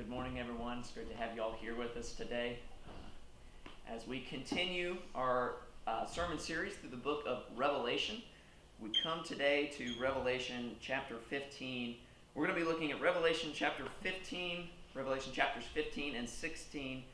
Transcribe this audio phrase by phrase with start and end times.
[0.00, 0.78] morning, everyone.
[0.78, 2.58] It's great to have you all here with us today.
[3.88, 5.56] As we continue our
[5.86, 8.22] uh, sermon series through the book of Revelation,
[8.80, 11.96] we come today to Revelation chapter 15.
[12.34, 17.04] We're going to be looking at Revelation chapter 15, Revelation chapters 15 and 16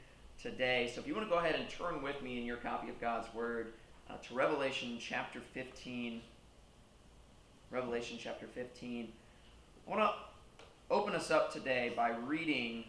[0.41, 0.91] today.
[0.95, 3.01] So if you want to go ahead and turn with me in your copy of
[3.01, 3.73] God's Word
[4.09, 6.23] uh, to Revelation chapter 15.
[7.73, 9.09] Revelation chapter 15.
[9.87, 10.28] I want to
[10.91, 12.85] open us up today by reading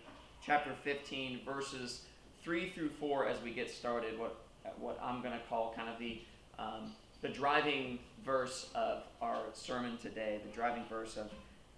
[0.46, 2.04] chapter 15, verses
[2.44, 4.38] 3 through 4 as we get started, what,
[4.80, 6.22] what I'm going to call kind of the,
[6.58, 11.30] um, the driving verse of our sermon today, the driving verse of,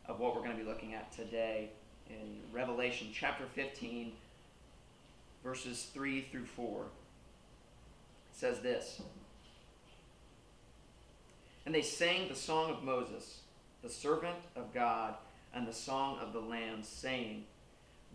[0.06, 1.70] of what we're going to be looking at today
[2.08, 4.12] in Revelation chapter 15,
[5.44, 6.82] verses 3 through 4.
[6.84, 9.02] It says this
[11.66, 13.40] And they sang the song of Moses,
[13.82, 15.16] the servant of God
[15.54, 17.46] and the song of the Lamb, saying,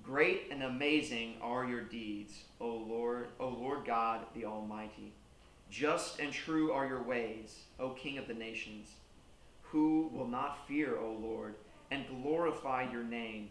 [0.02, 5.12] Great and amazing are your deeds, O Lord, O Lord God the Almighty.
[5.70, 8.90] Just and true are your ways, O King of the nations.
[9.62, 11.56] Who will not fear, O Lord,
[11.90, 13.50] and glorify your name?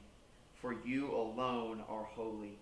[0.62, 2.58] For you alone are holy.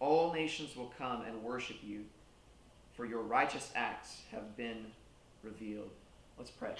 [0.00, 2.04] All nations will come and worship you,
[2.94, 4.86] for your righteous acts have been
[5.42, 5.90] revealed.
[6.36, 6.74] Let's pray.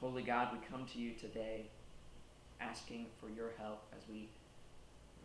[0.00, 1.64] Holy God, we come to you today
[2.60, 4.28] asking for your help as we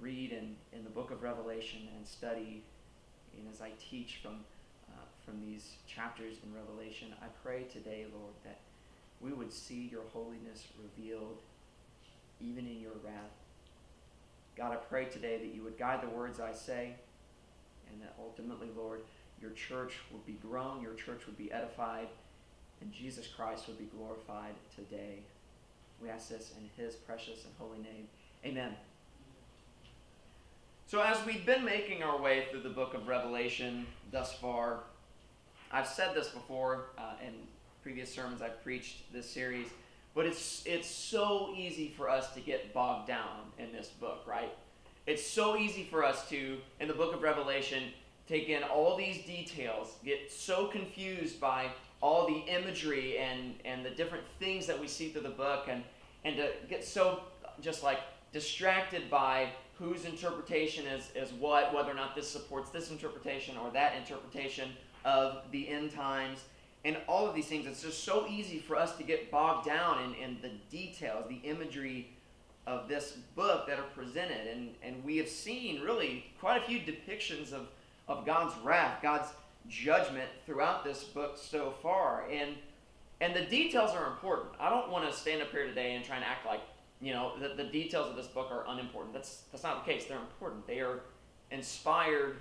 [0.02, 2.64] read in, in the book of Revelation and study,
[3.38, 4.38] and as I teach from,
[4.90, 8.62] uh, from these chapters in Revelation, I pray today, Lord, that
[9.22, 11.42] we would see your holiness revealed
[12.42, 13.30] even in your wrath.
[14.58, 16.95] God, I pray today that you would guide the words I say,
[17.92, 19.02] and that ultimately, Lord,
[19.39, 22.08] your church would be grown, your church would be edified,
[22.83, 25.20] and Jesus Christ would be glorified today.
[26.02, 28.08] We ask this in his precious and holy name.
[28.45, 28.76] Amen.
[30.86, 34.82] So, as we've been making our way through the book of Revelation thus far,
[35.71, 37.33] I've said this before uh, in
[37.82, 39.67] previous sermons I've preached this series,
[40.14, 44.54] but it's, it's so easy for us to get bogged down in this book, right?
[45.08, 47.83] It's so easy for us to, in the book of Revelation,
[48.27, 51.70] take in all these details, get so confused by
[52.03, 55.81] all the imagery and, and the different things that we see through the book and,
[56.25, 57.21] and to get so
[57.61, 57.99] just like
[58.33, 59.47] distracted by
[59.80, 64.69] whose interpretation is, is what, whether or not this supports this interpretation or that interpretation
[65.05, 66.39] of the end times
[66.83, 67.65] and all of these things.
[67.65, 71.47] It's just so easy for us to get bogged down in, in the details, the
[71.47, 72.09] imagery
[72.67, 74.45] of this book that are presented.
[74.53, 77.70] And, and we have seen really quite a few depictions of,
[78.09, 79.30] of God's wrath, God's
[79.68, 82.26] judgment throughout this book so far.
[82.32, 82.56] And
[83.22, 84.50] and the details are important.
[84.60, 86.60] I don't want to stand up here today and try and act like,
[87.00, 89.14] you know, the, the details of this book are unimportant.
[89.14, 90.06] That's that's not the case.
[90.06, 90.68] They're important.
[90.68, 91.02] They are
[91.52, 92.38] inspired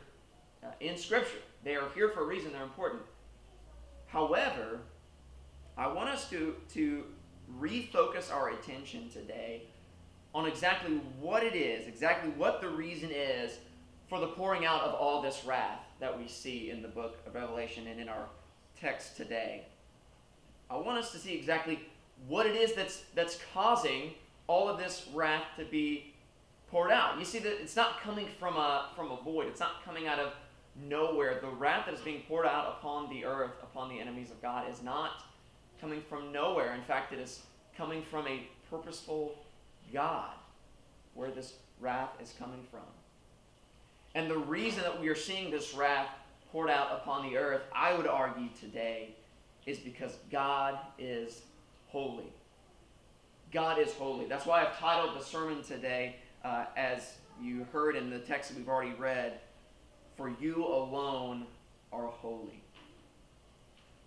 [0.64, 1.38] uh, in Scripture.
[1.64, 2.52] They are here for a reason.
[2.52, 3.02] They're important.
[4.06, 4.80] However,
[5.78, 7.04] I want us to to
[7.60, 9.64] refocus our attention today
[10.34, 13.58] on exactly what it is, exactly what the reason is
[14.08, 17.34] for the pouring out of all this wrath that we see in the book of
[17.34, 18.26] Revelation and in our
[18.78, 19.66] text today.
[20.68, 21.78] I want us to see exactly
[22.26, 24.14] what it is that's, that's causing
[24.48, 26.12] all of this wrath to be
[26.72, 27.20] poured out.
[27.20, 30.18] You see that it's not coming from a, from a void, it's not coming out
[30.18, 30.32] of
[30.88, 31.38] nowhere.
[31.40, 34.68] The wrath that is being poured out upon the earth, upon the enemies of God,
[34.68, 35.22] is not
[35.80, 36.74] coming from nowhere.
[36.74, 37.42] In fact, it is
[37.76, 39.36] coming from a purposeful
[39.92, 40.32] God
[41.14, 42.80] where this wrath is coming from.
[44.14, 46.08] And the reason that we are seeing this wrath
[46.50, 49.14] poured out upon the earth, I would argue today,
[49.64, 51.42] is because God is
[51.88, 52.32] holy.
[53.52, 54.26] God is holy.
[54.26, 58.58] That's why I've titled the sermon today, uh, as you heard in the text that
[58.58, 59.40] we've already read,
[60.16, 61.46] For You Alone
[61.92, 62.62] Are Holy.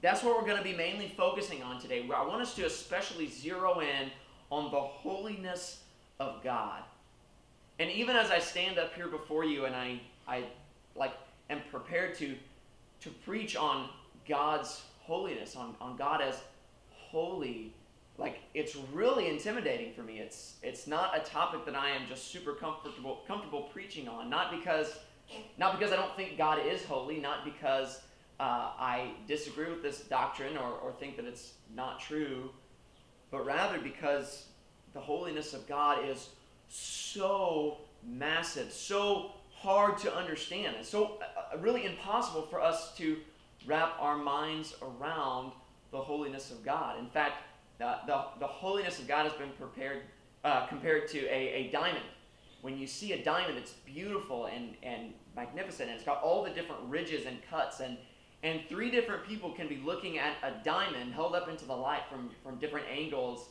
[0.01, 2.08] That's what we're going to be mainly focusing on today.
[2.16, 4.12] I want us to especially zero in
[4.51, 5.81] on the holiness
[6.19, 6.84] of God.
[7.80, 10.44] And even as I stand up here before you and I, I
[10.95, 11.13] like
[11.50, 12.36] am prepared to,
[13.01, 13.89] to preach on
[14.27, 16.39] God's holiness, on, on God as
[16.92, 17.74] holy,
[18.18, 20.19] like it's really intimidating for me.
[20.19, 24.30] It's it's not a topic that I am just super comfortable comfortable preaching on.
[24.30, 24.98] Not because
[25.57, 28.01] not because I don't think God is holy, not because
[28.39, 32.51] uh, I disagree with this doctrine or, or think that it's not true,
[33.31, 34.48] but rather because
[34.94, 36.30] the holiness of God is
[36.75, 40.75] so massive, so hard to understand.
[40.75, 43.18] and so uh, uh, really impossible for us to
[43.66, 45.51] wrap our minds around
[45.92, 47.00] the holiness of God.
[47.00, 47.44] In fact,
[47.80, 50.04] the, the, the holiness of God has been prepared,
[50.44, 52.06] uh, compared to a, a diamond.
[52.62, 56.50] When you see a diamond, it's beautiful and, and magnificent, and it's got all the
[56.50, 57.80] different ridges and cuts.
[57.80, 57.98] And,
[58.44, 62.04] and three different people can be looking at a diamond held up into the light
[62.10, 63.50] from, from different angles,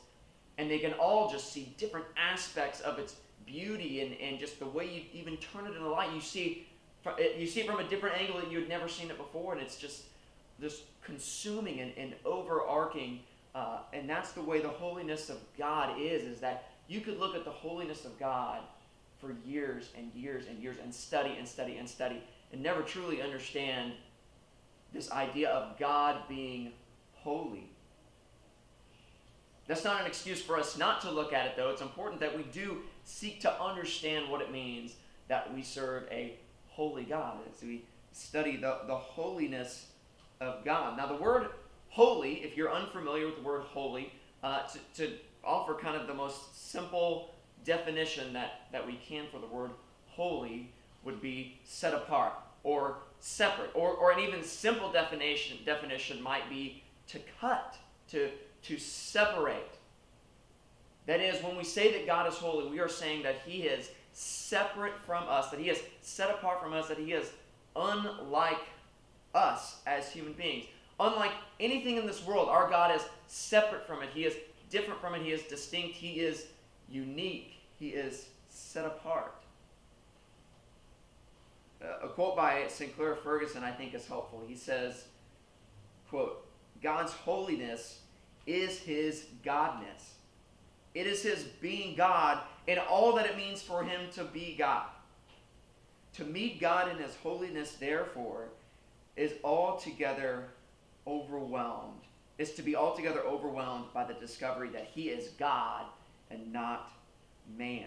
[0.58, 3.16] and they can all just see different aspects of its
[3.46, 6.12] beauty and, and just the way you even turn it in the light.
[6.14, 6.66] You see,
[7.38, 9.60] you see it from a different angle that you had never seen it before, and
[9.60, 10.04] it's just
[10.58, 13.20] this consuming and, and overarching.
[13.54, 17.34] Uh, and that's the way the holiness of God is, is that you could look
[17.34, 18.60] at the holiness of God
[19.18, 22.22] for years and years and years and study and study and study
[22.52, 23.92] and never truly understand
[24.92, 26.72] this idea of God being
[27.14, 27.70] holy.
[29.66, 31.70] That's not an excuse for us not to look at it, though.
[31.70, 34.94] It's important that we do seek to understand what it means
[35.28, 36.36] that we serve a
[36.68, 39.86] holy God as we study the, the holiness
[40.40, 40.96] of God.
[40.96, 41.48] Now, the word
[41.88, 44.12] holy, if you're unfamiliar with the word holy,
[44.42, 45.12] uh, to, to
[45.42, 47.34] offer kind of the most simple
[47.64, 49.70] definition that, that we can for the word
[50.08, 50.70] holy
[51.04, 53.70] would be set apart or separate.
[53.74, 57.76] Or, or an even simple definition, definition might be to cut,
[58.10, 58.30] to,
[58.64, 59.78] to separate.
[61.06, 63.90] That is, when we say that God is holy, we are saying that He is
[64.12, 67.30] separate from us, that He is set apart from us, that He is
[67.76, 68.60] unlike
[69.34, 70.66] us as human beings.
[71.00, 74.10] Unlike anything in this world, our God is separate from it.
[74.14, 74.34] He is
[74.70, 75.22] different from it.
[75.22, 75.96] He is distinct.
[75.96, 76.46] He is
[76.88, 77.54] unique.
[77.78, 79.34] He is set apart.
[82.02, 84.42] A quote by Sinclair Ferguson I think is helpful.
[84.46, 85.04] He says,
[86.08, 86.46] quote,
[86.82, 87.98] God's holiness
[88.46, 90.14] is his godness.
[90.94, 92.38] It is his being God
[92.68, 94.86] and all that it means for him to be God.
[96.14, 98.48] To meet God in his holiness, therefore,
[99.16, 100.44] is altogether
[101.06, 102.00] overwhelmed,
[102.38, 105.86] is to be altogether overwhelmed by the discovery that he is God
[106.30, 106.92] and not
[107.58, 107.86] man.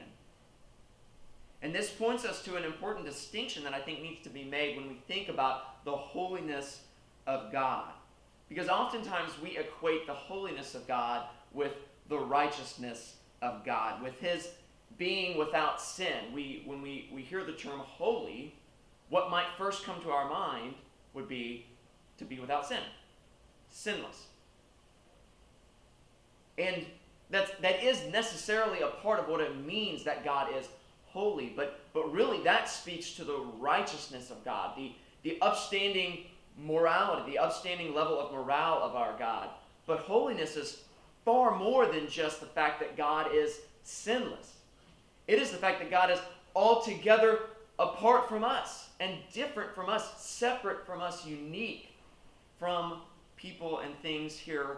[1.61, 4.77] And this points us to an important distinction that I think needs to be made
[4.77, 6.81] when we think about the holiness
[7.25, 7.91] of God.
[8.49, 11.73] Because oftentimes we equate the holiness of God with
[12.09, 14.49] the righteousness of God, with his
[14.97, 16.33] being without sin.
[16.33, 18.55] We, when we, we hear the term holy,
[19.09, 20.75] what might first come to our mind
[21.13, 21.65] would be
[22.17, 22.79] to be without sin,
[23.69, 24.27] sinless.
[26.57, 26.85] And
[27.29, 30.67] that's, that is necessarily a part of what it means that God is
[31.05, 36.25] holy, but, but really that speaks to the righteousness of God, the, the upstanding
[36.57, 39.49] morality, the upstanding level of morale of our God.
[39.85, 40.81] But holiness is
[41.23, 44.53] far more than just the fact that God is sinless.
[45.27, 46.19] It is the fact that God is
[46.55, 47.41] altogether
[47.79, 51.93] apart from us and different from us, separate from us, unique
[52.59, 53.01] from
[53.35, 54.77] people and things here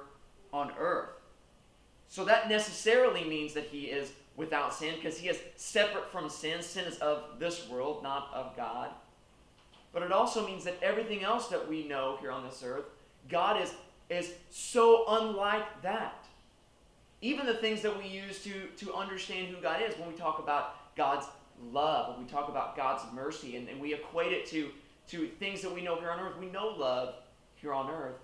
[0.51, 1.09] on earth.
[2.09, 6.61] So that necessarily means that he is without sin because he is separate from sin.
[6.61, 8.89] Sin is of this world, not of God.
[9.91, 12.85] But it also means that everything else that we know here on this earth,
[13.27, 13.73] God is,
[14.09, 16.25] is so unlike that.
[17.21, 20.39] Even the things that we use to, to understand who God is, when we talk
[20.39, 21.25] about God's
[21.71, 24.69] love, when we talk about God's mercy, and, and we equate it to,
[25.09, 26.37] to things that we know here on earth.
[26.39, 27.15] We know love
[27.55, 28.15] here on earth,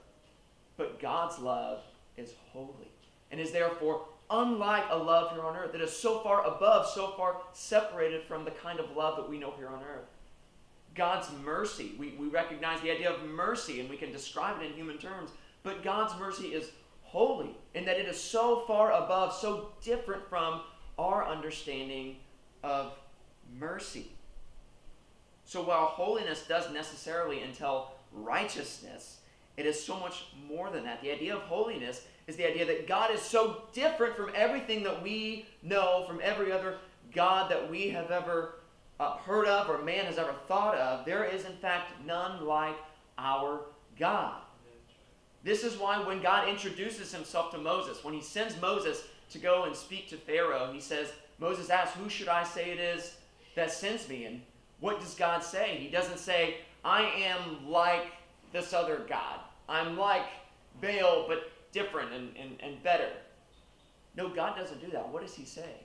[0.77, 1.81] but God's love
[2.15, 2.91] is holy
[3.31, 7.13] and is therefore unlike a love here on earth that is so far above, so
[7.17, 10.07] far separated from the kind of love that we know here on earth.
[10.95, 14.73] God's mercy, we, we recognize the idea of mercy and we can describe it in
[14.73, 15.31] human terms,
[15.63, 16.71] but God's mercy is
[17.03, 20.61] holy in that it is so far above, so different from
[20.97, 22.15] our understanding
[22.63, 22.93] of
[23.59, 24.07] mercy.
[25.43, 29.19] So while holiness does necessarily entail righteousness,
[29.57, 31.01] it is so much more than that.
[31.01, 35.01] The idea of holiness is the idea that God is so different from everything that
[35.01, 36.77] we know, from every other
[37.13, 38.55] God that we have ever
[38.99, 41.05] uh, heard of or man has ever thought of.
[41.05, 42.75] There is, in fact, none like
[43.17, 43.61] our
[43.99, 44.41] God.
[45.43, 49.65] This is why when God introduces himself to Moses, when he sends Moses to go
[49.65, 53.17] and speak to Pharaoh, he says, Moses asks, Who should I say it is
[53.55, 54.25] that sends me?
[54.25, 54.41] And
[54.79, 55.77] what does God say?
[55.77, 58.07] He doesn't say, I am like
[58.53, 59.39] this other God.
[59.67, 60.25] I'm like
[60.81, 63.09] Baal, but different and, and, and better.
[64.15, 65.09] No, God doesn't do that.
[65.09, 65.81] What does he say?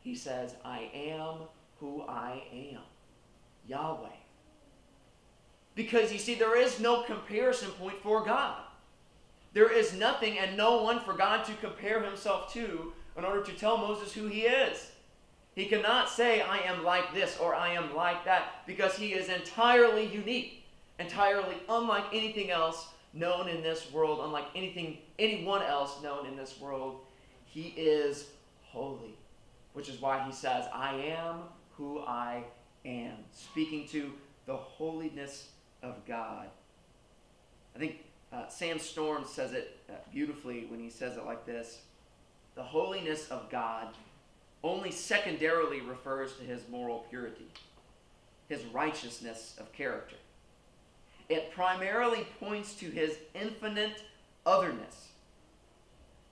[0.00, 1.46] He says, I am
[1.80, 2.82] who I am.
[3.66, 4.08] Yahweh.
[5.74, 8.58] Because you see, there is no comparison point for God.
[9.52, 13.52] There is nothing and no one for God to compare himself to in order to
[13.52, 14.90] tell Moses who he is.
[15.54, 19.28] He cannot say, I am like this or I am like that, because he is
[19.28, 20.64] entirely unique,
[20.98, 26.60] entirely unlike anything else known in this world, unlike anything anyone else known in this
[26.60, 27.00] world.
[27.46, 28.26] He is
[28.62, 29.16] holy,
[29.72, 31.40] which is why he says, I am
[31.80, 32.44] who I
[32.84, 34.12] am, speaking to
[34.44, 35.48] the holiness
[35.82, 36.48] of God.
[37.74, 41.80] I think uh, Sam Storm says it uh, beautifully when he says it like this
[42.54, 43.88] The holiness of God
[44.62, 47.48] only secondarily refers to his moral purity,
[48.50, 50.16] his righteousness of character.
[51.30, 54.02] It primarily points to his infinite
[54.44, 55.08] otherness.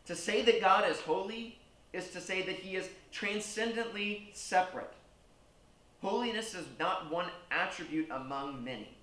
[0.07, 1.59] To say that God is holy
[1.95, 4.93] is to say that he is transcendently separate.
[6.03, 8.97] Holiness is not one attribute among many.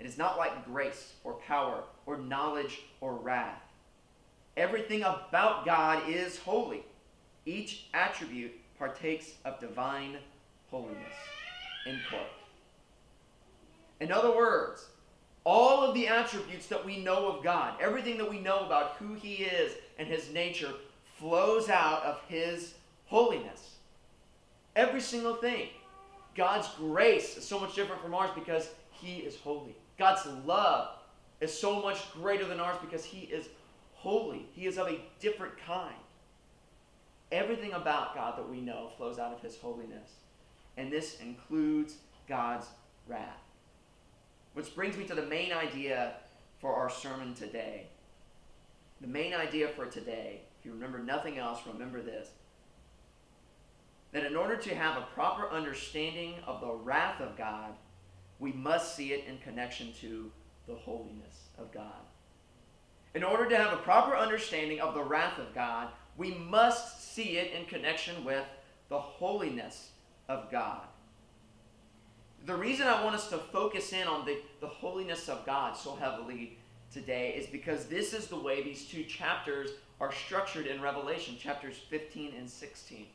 [0.00, 3.62] It is not like grace or power or knowledge or wrath.
[4.56, 6.82] Everything about God is holy.
[7.46, 10.18] Each attribute partakes of divine
[10.70, 10.98] holiness.
[11.86, 12.22] End quote.
[14.00, 14.88] In other words,
[15.44, 19.14] all of the attributes that we know of God, everything that we know about who
[19.14, 20.72] He is and His nature,
[21.18, 22.74] flows out of His
[23.06, 23.76] holiness.
[24.74, 25.68] Every single thing.
[26.34, 29.76] God's grace is so much different from ours because He is holy.
[29.98, 30.96] God's love
[31.40, 33.48] is so much greater than ours because He is
[33.94, 34.46] holy.
[34.52, 35.94] He is of a different kind.
[37.32, 40.10] Everything about God that we know flows out of His holiness.
[40.76, 41.96] And this includes
[42.28, 42.66] God's
[43.06, 43.42] wrath.
[44.54, 46.14] Which brings me to the main idea
[46.60, 47.86] for our sermon today.
[49.00, 52.30] The main idea for today, if you remember nothing else, remember this
[54.14, 57.72] that in order to have a proper understanding of the wrath of God,
[58.38, 60.30] we must see it in connection to
[60.68, 62.00] the holiness of God.
[63.16, 67.38] In order to have a proper understanding of the wrath of God, we must see
[67.38, 68.44] it in connection with
[68.88, 69.90] the holiness
[70.28, 70.82] of God.
[72.46, 75.96] The reason I want us to focus in on the, the holiness of God so
[75.96, 76.56] heavily
[76.92, 81.78] today is because this is the way these two chapters are structured in Revelation, chapters
[81.90, 83.06] 15 and 16.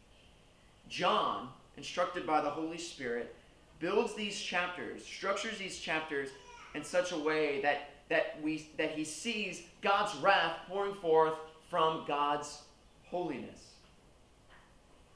[0.89, 3.36] John, instructed by the Holy Spirit,
[3.79, 6.29] builds these chapters, structures these chapters
[6.75, 11.36] in such a way that, that, we, that he sees God's wrath pouring forth
[11.69, 12.63] from God's
[13.05, 13.69] holiness.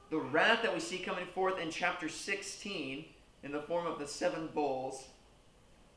[0.09, 3.05] The wrath that we see coming forth in chapter 16
[3.43, 5.07] in the form of the seven bowls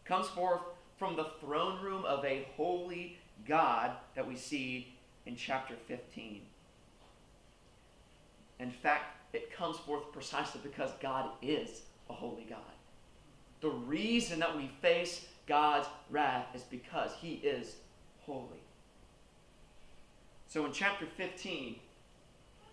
[0.05, 0.63] comes forth
[0.99, 4.95] from the throne room of a holy God that we see
[5.27, 6.43] in chapter 15.
[8.59, 12.59] In fact, it comes forth precisely because God is a holy God.
[13.61, 17.77] The reason that we face God's wrath is because he is
[18.23, 18.63] holy.
[20.49, 21.77] So in chapter 15,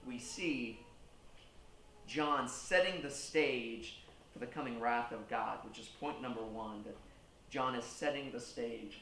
[0.08, 0.80] we see
[2.08, 4.00] John setting the stage
[4.32, 6.96] for the coming wrath of God, which is point number one, that
[7.50, 9.02] John is setting the stage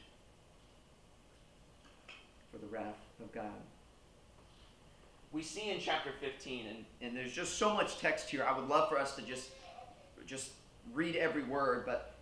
[2.50, 3.50] for the wrath of God
[5.32, 8.44] we see in chapter 15, and, and there's just so much text here.
[8.44, 9.48] I would love for us to just,
[10.26, 10.50] just
[10.92, 12.14] read every word, but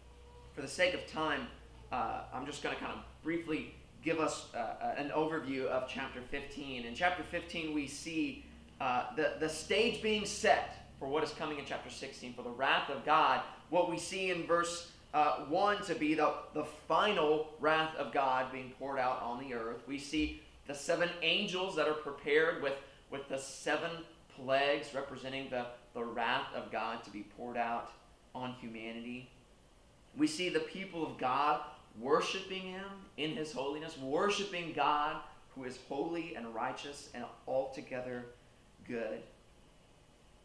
[0.55, 1.49] for the sake of time,
[1.91, 3.75] uh, I'm just going to kind of briefly
[4.05, 6.85] give us uh, an overview of chapter 15.
[6.85, 8.47] In chapter 15, we see
[8.81, 12.51] uh, the, the stage being set for what is coming in chapter 16, for the
[12.51, 13.41] wrath of God.
[13.71, 18.53] What we see in verse uh, 1 to be the, the final wrath of God
[18.53, 19.83] being poured out on the earth.
[19.89, 22.75] We see the seven angels that are prepared with
[23.11, 23.91] with the seven
[24.37, 27.93] plagues representing the, the wrath of God to be poured out
[28.35, 29.29] on humanity.
[30.17, 31.61] We see the people of God
[31.99, 32.85] worshiping Him
[33.17, 35.17] in His holiness, worshiping God
[35.55, 38.27] who is holy and righteous and altogether
[38.87, 39.21] good.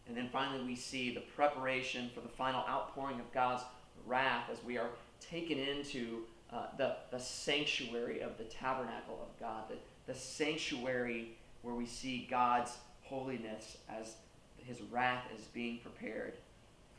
[0.07, 3.63] And then finally, we see the preparation for the final outpouring of God's
[4.05, 9.63] wrath as we are taken into uh, the, the sanctuary of the tabernacle of God,
[9.69, 9.77] the,
[10.11, 14.13] the sanctuary where we see God's holiness as
[14.57, 16.33] his wrath is being prepared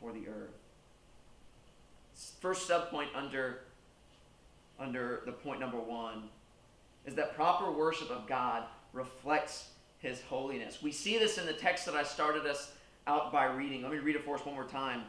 [0.01, 0.51] for the earth.
[2.41, 3.61] First subpoint under,
[4.77, 6.23] under the point number one
[7.05, 9.69] is that proper worship of God reflects
[9.99, 10.79] his holiness.
[10.83, 12.73] We see this in the text that I started us
[13.07, 13.83] out by reading.
[13.83, 15.03] Let me read it for us one more time.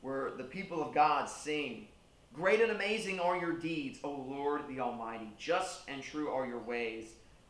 [0.00, 1.88] Where the people of God sing,
[2.32, 5.30] Great and amazing are your deeds, O Lord the Almighty.
[5.36, 7.06] Just and true are your ways.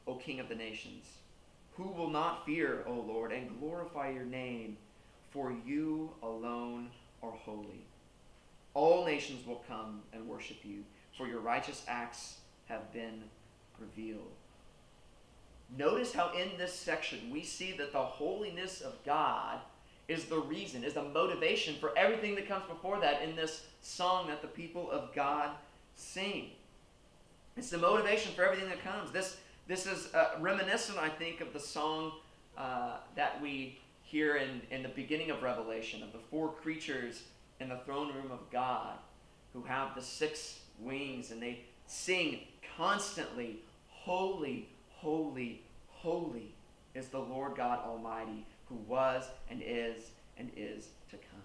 [0.07, 1.05] O King of the nations.
[1.75, 4.77] Who will not fear, O Lord, and glorify your name,
[5.31, 6.91] for you alone
[7.23, 7.87] are holy.
[8.75, 10.85] All nations will come and worship you,
[11.17, 13.23] for your righteous acts have been
[13.79, 14.33] revealed.
[15.77, 19.61] Notice how in this section we see that the holiness of God
[20.09, 24.27] is the reason, is the motivation for everything that comes before that in this song
[24.27, 25.51] that the people of God
[25.95, 26.51] sing.
[27.57, 29.13] It's the motivation for everything that comes.
[29.13, 29.37] This,
[29.71, 32.11] this is uh, reminiscent, I think, of the song
[32.59, 37.23] uh, that we hear in, in the beginning of Revelation of the four creatures
[37.61, 38.99] in the throne room of God
[39.53, 42.41] who have the six wings and they sing
[42.77, 46.53] constantly, Holy, holy, holy
[46.97, 51.43] is the Lord God Almighty who was and is and is to come.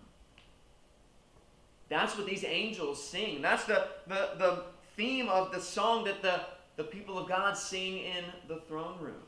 [1.90, 3.44] That's what these angels sing.
[3.44, 4.64] That's the, the, the
[4.98, 6.42] theme of the song that the,
[6.76, 9.24] the people of God sing in the throne room.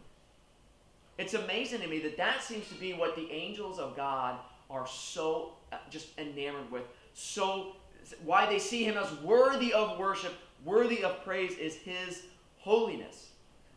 [1.18, 4.38] It's amazing to me that that seems to be what the angels of God
[4.70, 6.84] are so uh, just enamored with.
[7.14, 7.76] So,
[8.24, 12.24] why they see him as worthy of worship, worthy of praise, is his
[12.60, 13.32] holiness.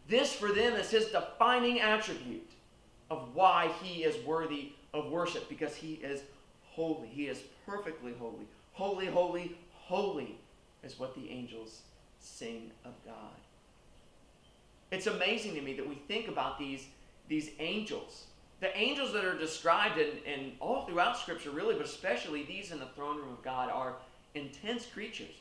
[0.09, 2.50] This for them is his defining attribute
[3.11, 6.23] of why he is worthy of worship, because he is
[6.71, 7.09] holy.
[7.09, 8.47] He is perfectly holy.
[8.73, 10.37] Holy, holy, holy
[10.83, 11.83] is what the angels
[12.19, 13.35] sing of God.
[14.90, 16.87] It's amazing to me that we think about these,
[17.28, 18.25] these angels.
[18.61, 22.78] The angels that are described in, in all throughout Scripture, really, but especially these in
[22.78, 23.94] the throne room of God, are
[24.35, 25.35] intense creatures.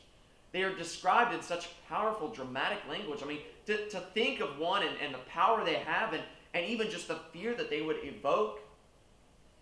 [0.52, 3.20] They are described in such powerful, dramatic language.
[3.22, 6.22] I mean, to, to think of one and, and the power they have, and,
[6.54, 8.60] and even just the fear that they would evoke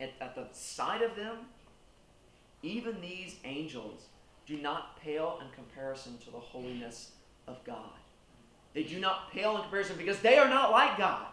[0.01, 1.37] at, at the sight of them,
[2.63, 4.03] even these angels
[4.47, 7.11] do not pale in comparison to the holiness
[7.47, 7.91] of God.
[8.75, 11.27] They do not pale in comparison because they are not like God.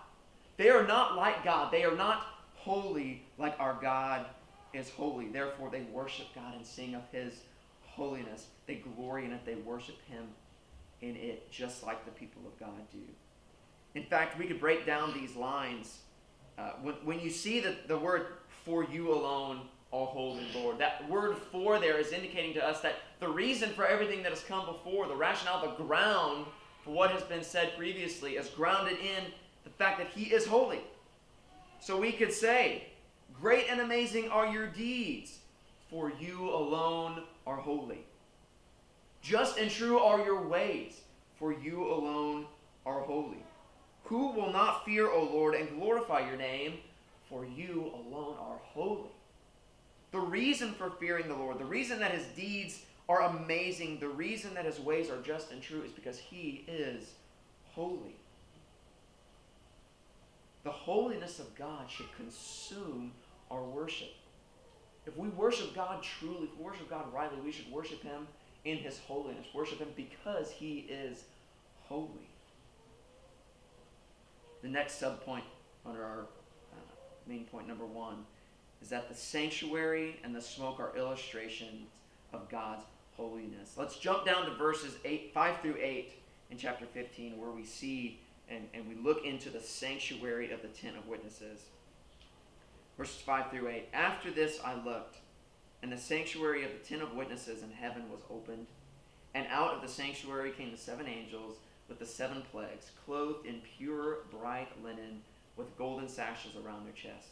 [0.58, 1.72] They are not like God.
[1.72, 2.26] They are not
[2.56, 4.26] holy like our God
[4.74, 5.28] is holy.
[5.28, 7.42] Therefore, they worship God and sing of His
[7.84, 8.48] holiness.
[8.68, 9.46] They glory in it.
[9.46, 10.28] They worship Him
[11.02, 13.00] in it, just like the people of God do.
[13.94, 16.00] In fact, we could break down these lines.
[16.58, 18.28] Uh, when, when you see the, the word
[18.64, 19.62] for you alone,
[19.94, 23.86] O holy Lord, that word for there is indicating to us that the reason for
[23.86, 26.46] everything that has come before, the rationale, the ground
[26.86, 29.26] for what has been said previously, is grounded in
[29.64, 30.82] the fact that He is holy.
[31.80, 32.84] So we could say,
[33.42, 35.40] Great and amazing are your deeds,
[35.90, 38.06] for you alone are holy.
[39.22, 41.02] Just and true are your ways,
[41.40, 42.46] for you alone
[42.86, 43.44] are holy.
[44.04, 46.76] Who will not fear, O Lord, and glorify your name?
[47.30, 49.10] For you alone are holy.
[50.12, 54.54] The reason for fearing the Lord, the reason that his deeds are amazing, the reason
[54.56, 57.12] that his ways are just and true is because he is
[57.74, 58.16] holy.
[60.64, 63.12] The holiness of God should consume
[63.52, 64.10] our worship.
[65.06, 68.28] If we worship God truly, if we worship God rightly, we should worship him
[68.64, 69.46] in his holiness.
[69.54, 71.26] Worship him because he is
[71.84, 72.28] holy.
[74.64, 75.44] The next subpoint
[75.86, 76.22] under our
[76.74, 76.78] uh,
[77.28, 78.26] main point number one
[78.82, 81.88] is that the sanctuary and the smoke are illustrations
[82.34, 82.84] of God's
[83.18, 83.76] holiness.
[83.78, 86.12] Let's jump down to verses eight, 5 through 8
[86.52, 90.68] in chapter 15, where we see and, and we look into the sanctuary of the
[90.68, 91.62] tent of witnesses.
[92.98, 93.90] Verses 5 through 8.
[93.94, 95.18] After this I looked,
[95.82, 98.68] and the sanctuary of the tent of witnesses in heaven was opened,
[99.34, 101.58] and out of the sanctuary came the seven angels
[101.90, 105.22] with the seven plagues, clothed in pure, bright linen,
[105.58, 107.30] with golden sashes around their chests.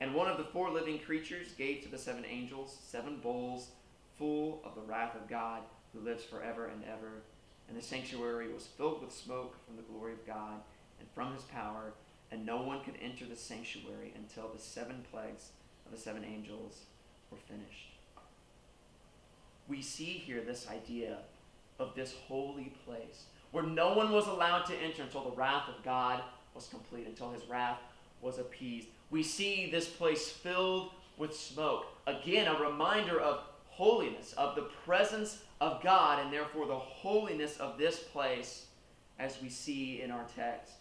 [0.00, 3.68] And one of the four living creatures gave to the seven angels seven bowls
[4.18, 7.22] full of the wrath of God, who lives forever and ever.
[7.68, 10.60] And the sanctuary was filled with smoke from the glory of God
[11.00, 11.92] and from his power,
[12.30, 15.50] and no one could enter the sanctuary until the seven plagues
[15.84, 16.84] of the seven angels
[17.30, 17.92] were finished.
[19.68, 21.18] We see here this idea
[21.78, 25.84] of this holy place where no one was allowed to enter until the wrath of
[25.84, 26.22] God
[26.54, 27.78] was complete, until his wrath
[28.20, 28.88] was appeased.
[29.10, 31.86] We see this place filled with smoke.
[32.06, 33.40] Again, a reminder of
[33.76, 38.66] holiness, of the presence of God, and therefore the holiness of this place
[39.18, 40.72] as we see in our text.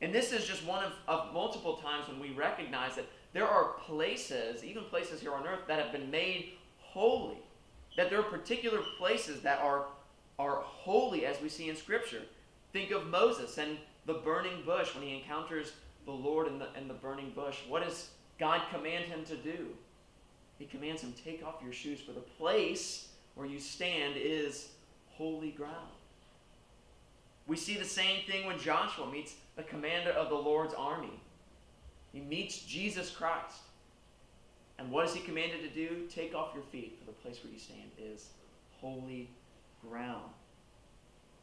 [0.00, 3.74] And this is just one of, of multiple times when we recognize that there are
[3.84, 7.38] places, even places here on earth, that have been made holy.
[7.96, 9.86] That there are particular places that are,
[10.38, 12.22] are holy as we see in Scripture.
[12.72, 13.76] Think of Moses and
[14.06, 15.72] the burning bush when he encounters
[16.06, 17.58] the Lord in the, in the burning bush.
[17.68, 19.68] What does God command him to do?
[20.58, 24.68] He commands him, Take off your shoes, for the place where you stand is
[25.10, 25.74] holy ground.
[27.46, 31.20] We see the same thing when Joshua meets the commander of the Lord's army.
[32.12, 33.60] He meets Jesus Christ.
[34.78, 36.06] And what is he commanded to do?
[36.08, 38.28] Take off your feet, for the place where you stand is
[38.80, 39.28] holy
[39.88, 40.30] ground.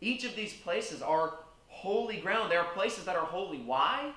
[0.02, 1.34] Each of these places are
[1.68, 2.52] holy ground.
[2.52, 3.60] There are places that are holy.
[3.60, 4.12] Why?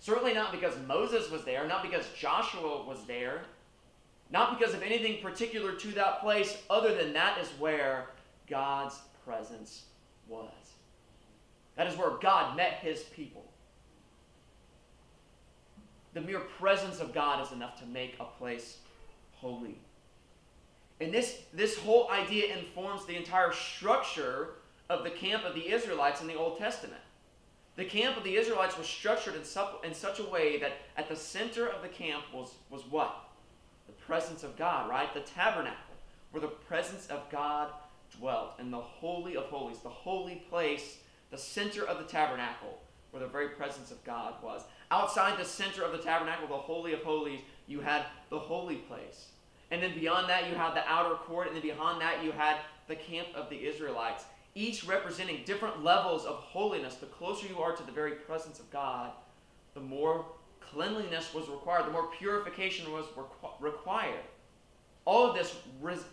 [0.00, 3.42] Certainly not because Moses was there, not because Joshua was there,
[4.30, 8.10] not because of anything particular to that place, other than that is where
[8.48, 9.84] God's presence
[10.26, 10.52] was.
[11.76, 13.44] That is where God met his people.
[16.14, 18.78] The mere presence of God is enough to make a place
[19.36, 19.78] holy.
[21.00, 24.54] And this, this whole idea informs the entire structure
[24.90, 27.00] of the camp of the Israelites in the Old Testament.
[27.76, 29.42] The camp of the Israelites was structured in,
[29.88, 33.27] in such a way that at the center of the camp was, was what?
[33.88, 35.12] The presence of God, right?
[35.12, 35.96] The tabernacle,
[36.30, 37.70] where the presence of God
[38.16, 40.98] dwelt, and the Holy of Holies, the holy place,
[41.32, 42.78] the center of the tabernacle,
[43.10, 44.62] where the very presence of God was.
[44.92, 49.28] Outside the center of the tabernacle, the Holy of Holies, you had the holy place.
[49.70, 52.58] And then beyond that, you had the outer court, and then beyond that, you had
[52.86, 54.24] the camp of the Israelites
[54.54, 56.96] each representing different levels of holiness.
[56.96, 59.12] The closer you are to the very presence of God,
[59.74, 60.26] the more
[60.72, 64.24] cleanliness was required, the more purification was requ- required.
[65.04, 65.54] All of this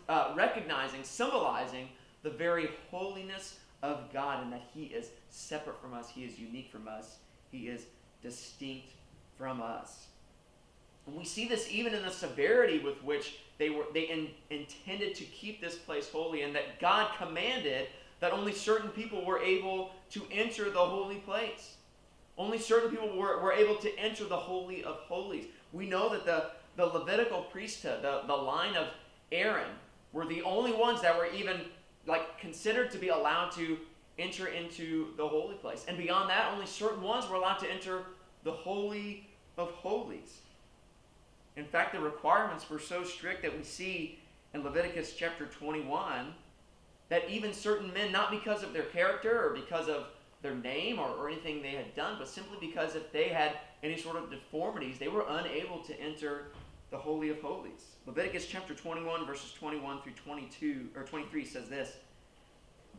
[0.08, 1.90] uh, recognizing, symbolizing
[2.24, 6.72] the very holiness of God and that He is separate from us, He is unique
[6.72, 7.18] from us,
[7.52, 7.86] He is
[8.22, 8.94] distinct
[9.38, 10.08] from us.
[11.06, 15.16] And we see this even in the severity with which they were they in, intended
[15.16, 17.88] to keep this place holy and that God commanded
[18.20, 21.75] that only certain people were able to enter the holy place.
[22.38, 25.46] Only certain people were, were able to enter the Holy of Holies.
[25.72, 28.88] We know that the, the Levitical priesthood, the, the line of
[29.32, 29.72] Aaron,
[30.12, 31.62] were the only ones that were even
[32.06, 33.78] like considered to be allowed to
[34.18, 35.86] enter into the holy place.
[35.88, 38.04] And beyond that, only certain ones were allowed to enter
[38.44, 40.40] the Holy of Holies.
[41.58, 44.20] In fact, the requirements were so strict that we see
[44.54, 46.34] in Leviticus chapter 21
[47.10, 50.08] that even certain men, not because of their character or because of
[50.46, 53.54] their name or, or anything they had done, but simply because if they had
[53.84, 56.48] any sort of deformities, they were unable to enter
[56.92, 57.96] the Holy of Holies.
[58.06, 61.98] Leviticus chapter 21, verses 21 through 22 or 23 says this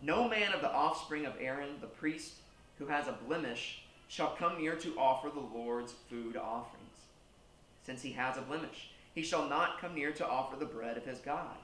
[0.03, 2.35] No man of the offspring of Aaron, the priest,
[2.79, 7.05] who has a blemish, shall come near to offer the Lord's food offerings,
[7.85, 8.91] since he has a blemish.
[9.15, 11.57] He shall not come near to offer the bread of his God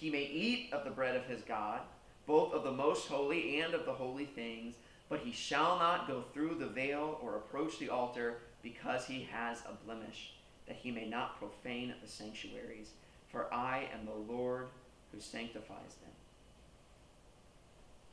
[0.00, 1.80] he may eat of the bread of his God,
[2.26, 4.76] both of the most holy and of the holy things,
[5.10, 9.58] but he shall not go through the veil or approach the altar because he has
[9.62, 10.34] a blemish,
[10.66, 12.90] that he may not profane the sanctuaries.
[13.28, 14.68] For I am the Lord
[15.12, 16.12] who sanctifies them.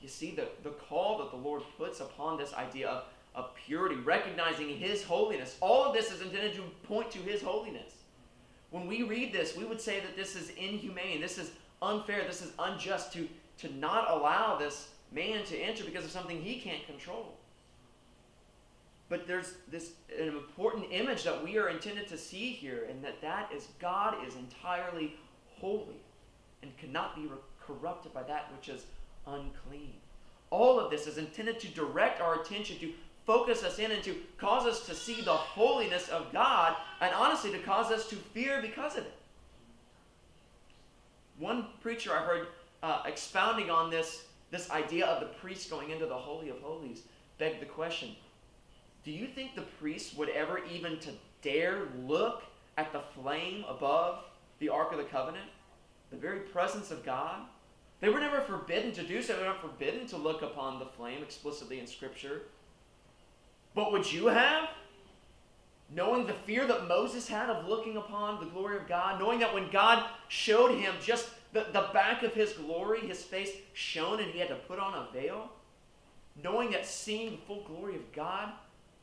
[0.01, 3.03] You see, the, the call that the Lord puts upon this idea of,
[3.35, 7.93] of purity, recognizing his holiness, all of this is intended to point to his holiness.
[8.71, 11.21] When we read this, we would say that this is inhumane.
[11.21, 13.27] This is unfair, this is unjust to,
[13.59, 17.33] to not allow this man to enter because of something he can't control.
[19.09, 23.21] But there's this an important image that we are intended to see here, and that
[23.21, 25.15] that is God is entirely
[25.59, 26.01] holy
[26.61, 27.29] and cannot be
[27.65, 28.85] corrupted by that which is
[29.25, 29.93] unclean.
[30.49, 32.93] All of this is intended to direct our attention, to
[33.25, 37.51] focus us in, and to cause us to see the holiness of God, and honestly,
[37.51, 39.13] to cause us to fear because of it.
[41.37, 42.47] One preacher I heard
[42.81, 47.01] uh, expounding on this, this idea of the priest going into the Holy of Holies
[47.37, 48.15] begged the question
[49.03, 52.43] Do you think the priests would ever even to dare look
[52.77, 54.23] at the flame above
[54.59, 55.49] the Ark of the Covenant?
[56.11, 57.41] The very presence of God?
[57.99, 59.33] They were never forbidden to do so.
[59.33, 62.43] They were not forbidden to look upon the flame explicitly in Scripture.
[63.73, 64.69] But would you have?
[65.89, 69.53] knowing the fear that Moses had of looking upon the glory of God, knowing that
[69.53, 74.31] when God showed him just the, the back of his glory, his face shone and
[74.31, 75.51] he had to put on a veil,
[76.43, 78.51] knowing that seeing the full glory of God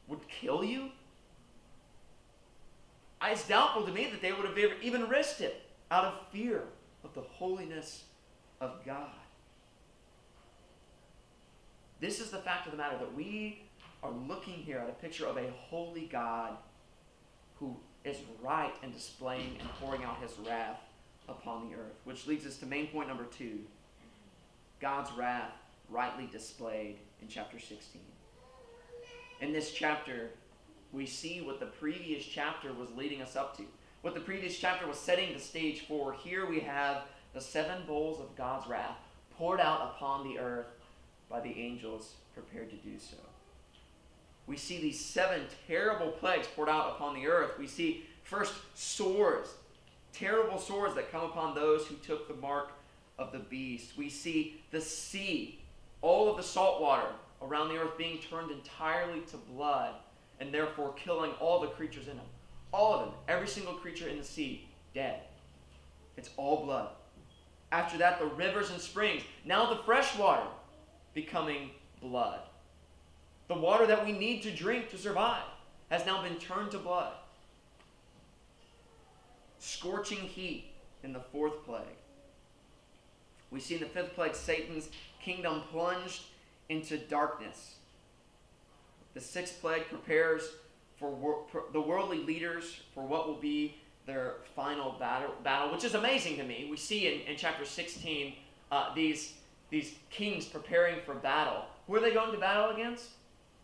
[0.09, 0.91] would kill you,
[3.23, 6.65] it's doubtful to me that they would have even risked it out of fear
[7.03, 8.05] of the holiness
[8.61, 9.09] of God.
[12.01, 13.63] This is the fact of the matter that we
[14.03, 16.57] are looking here at a picture of a holy God
[17.59, 20.81] who is right in displaying and pouring out his wrath
[21.29, 21.95] upon the earth.
[22.05, 23.61] Which leads us to main point number two
[24.81, 25.53] God's wrath
[25.89, 28.01] rightly displayed in chapter 16.
[29.41, 30.31] In this chapter,
[30.93, 33.65] we see what the previous chapter was leading us up to.
[34.03, 36.13] What the previous chapter was setting the stage for.
[36.13, 38.97] Here we have the seven bowls of God's wrath
[39.37, 40.67] poured out upon the earth
[41.29, 43.17] by the angels prepared to do so
[44.47, 47.59] we see these seven terrible plagues poured out upon the earth.
[47.59, 49.51] We see first swords,
[50.15, 52.73] terrible swords that come upon those who took the mark
[53.19, 53.97] of the beast.
[53.97, 55.61] We see the sea,
[56.01, 57.09] all of the salt water
[57.43, 59.95] around the earth being turned entirely to blood
[60.41, 62.27] and therefore killing all the creatures in them.
[62.73, 65.21] All of them, every single creature in the sea, dead.
[66.17, 66.89] It's all blood.
[67.73, 69.23] After that, the rivers and springs.
[69.45, 70.47] Now the fresh water
[71.13, 72.41] becoming blood.
[73.49, 75.45] The water that we need to drink to survive
[75.91, 77.13] has now been turned to blood.
[79.65, 80.67] Scorching heat
[81.03, 81.97] in the fourth plague.
[83.51, 84.91] We see in the fifth plague Satan's
[85.23, 86.25] kingdom plunged
[86.69, 87.77] into darkness.
[89.15, 90.51] The sixth plague prepares
[90.99, 95.95] for, wor- the worldly leaders for what will be their final battle, battle, which is
[95.95, 96.69] amazing to me.
[96.71, 98.35] We see in, in chapter 16
[98.71, 99.33] uh, these,
[99.71, 101.65] these kings preparing for battle.
[101.87, 103.07] Who are they going to battle against?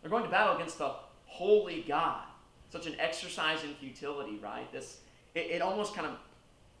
[0.01, 0.93] They're going to battle against the
[1.27, 2.23] holy God.
[2.71, 4.71] Such an exercise in futility, right?
[4.71, 4.97] This
[5.35, 6.13] it, it almost kind of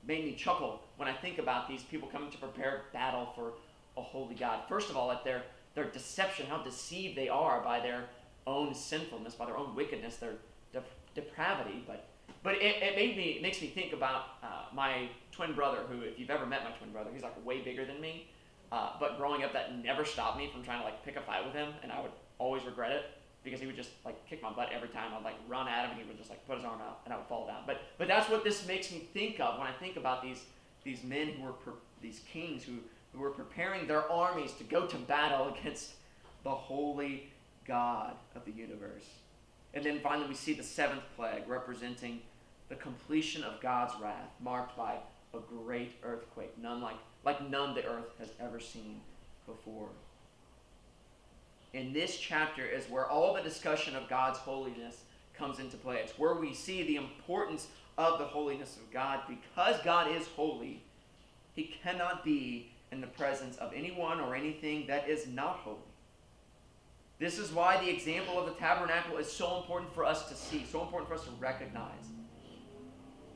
[0.05, 3.53] made me chuckle when I think about these people coming to prepare battle for
[3.97, 4.61] a holy God.
[4.67, 8.05] First of all, at their their deception, how deceived they are by their
[8.45, 10.33] own sinfulness, by their own wickedness, their
[10.73, 10.83] de-
[11.15, 11.83] depravity.
[11.87, 12.07] But
[12.43, 16.01] but it, it made me it makes me think about uh, my twin brother, who
[16.01, 18.27] if you've ever met my twin brother, he's like way bigger than me.
[18.71, 21.45] Uh, but growing up, that never stopped me from trying to like pick a fight
[21.45, 23.03] with him, and I would always regret it
[23.43, 25.13] because he would just like kick my butt every time.
[25.15, 27.13] I'd like run at him, and he would just like put his arm out, and
[27.13, 27.63] I would fall down.
[27.65, 30.43] But but that's what this makes me think of when I think about these
[30.83, 31.53] these men who were
[32.01, 32.77] these kings who
[33.13, 35.93] who were preparing their armies to go to battle against
[36.43, 37.31] the holy
[37.65, 39.05] God of the universe.
[39.73, 42.21] And then finally, we see the seventh plague representing
[42.69, 44.95] the completion of God's wrath, marked by
[45.33, 49.01] a great earthquake, none like, like none the earth has ever seen
[49.45, 49.89] before.
[51.73, 55.01] In this chapter is where all the discussion of God's holiness
[55.33, 55.97] comes into play.
[55.97, 59.21] It's where we see the importance of the holiness of God.
[59.27, 60.83] Because God is holy,
[61.53, 65.77] he cannot be in the presence of anyone or anything that is not holy.
[67.19, 70.65] This is why the example of the tabernacle is so important for us to see,
[70.69, 72.05] so important for us to recognize.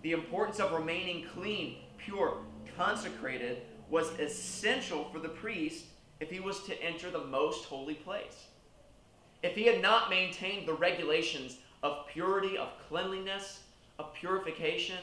[0.02, 2.38] The importance of remaining clean, pure,
[2.76, 5.86] consecrated was essential for the priest
[6.26, 8.48] if he was to enter the most holy place.
[9.44, 13.60] If he had not maintained the regulations of purity, of cleanliness,
[14.00, 14.98] of purification,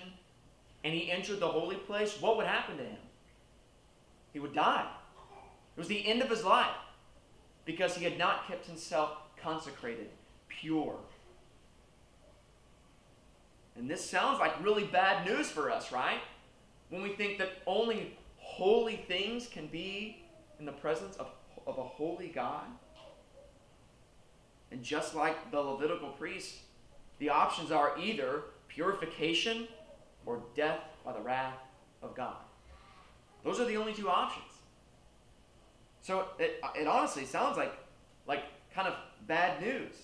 [0.83, 2.99] and he entered the holy place, what would happen to him?
[4.33, 4.89] He would die.
[5.77, 6.75] It was the end of his life
[7.65, 10.09] because he had not kept himself consecrated,
[10.49, 10.97] pure.
[13.77, 16.19] And this sounds like really bad news for us, right?
[16.91, 20.22] When we think that only holy things can be
[20.63, 21.27] in the presence of,
[21.67, 22.67] of a holy God.
[24.71, 26.61] And just like the Levitical priests,
[27.19, 29.67] the options are either purification
[30.25, 31.59] or death by the wrath
[32.01, 32.37] of God.
[33.45, 34.47] Those are the only two options.
[36.01, 37.75] So it, it honestly sounds like,
[38.29, 38.95] like kind of
[39.27, 39.95] bad news.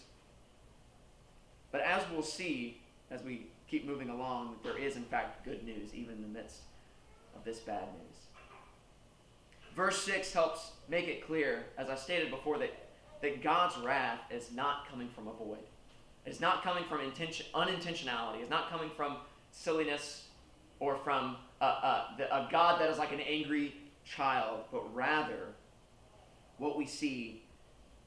[1.71, 2.81] But as we'll see
[3.13, 6.63] as we keep moving along, there is in fact good news even in the midst
[7.37, 8.08] of this bad news.
[9.79, 12.73] Verse 6 helps make it clear, as I stated before, that,
[13.23, 15.63] that God's wrath is not coming from a void.
[16.27, 18.41] It's not coming from intention, unintentionality.
[18.41, 19.19] It's not coming from
[19.53, 20.25] silliness
[20.81, 23.73] or from uh, uh, a, a, a God that is like an angry
[24.05, 25.55] child, but rather
[26.57, 27.45] what we see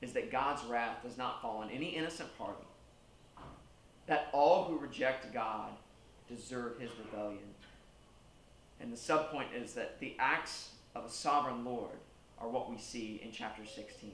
[0.02, 2.66] is that God's wrath does not fall on any innocent party.
[4.08, 5.72] That all who reject God
[6.28, 7.40] deserve his rebellion.
[8.82, 11.98] And the subpoint is that the acts of a sovereign Lord
[12.40, 14.12] are what we see in chapter 16.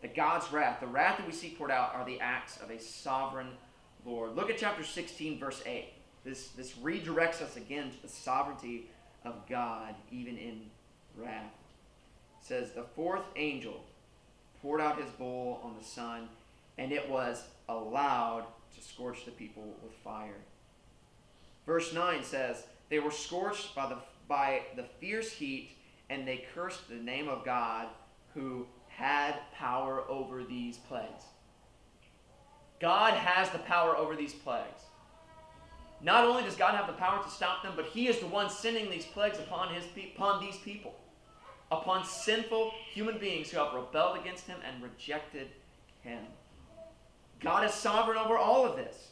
[0.00, 2.80] The God's wrath, the wrath that we see poured out, are the acts of a
[2.80, 3.50] sovereign
[4.04, 4.34] Lord.
[4.34, 5.92] Look at chapter 16, verse 8.
[6.24, 8.90] This, this redirects us again to the sovereignty
[9.24, 10.62] of God, even in
[11.16, 11.52] wrath.
[12.40, 13.84] It says, The fourth angel
[14.60, 16.28] poured out his bowl on the sun,
[16.78, 20.40] and it was allowed to scorch the people with fire.
[21.66, 25.76] Verse 9 says, They were scorched by the, by the fierce heat,
[26.12, 27.88] and they cursed the name of God
[28.34, 31.24] who had power over these plagues.
[32.80, 34.82] God has the power over these plagues.
[36.02, 38.50] Not only does God have the power to stop them, but He is the one
[38.50, 40.94] sending these plagues upon, his, upon these people,
[41.70, 45.48] upon sinful human beings who have rebelled against Him and rejected
[46.02, 46.20] Him.
[47.40, 49.08] God is sovereign over all of this.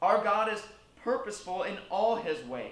[0.00, 0.62] Our God is
[1.02, 2.70] purposeful in all His ways.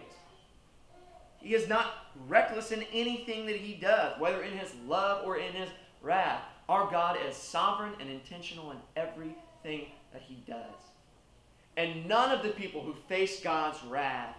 [1.38, 5.53] He is not reckless in anything that He does, whether in His love or in
[5.53, 5.68] His
[6.01, 6.42] wrath.
[6.68, 10.75] Our God is sovereign and intentional in everything that He does.
[11.77, 14.37] And none of the people who face God's wrath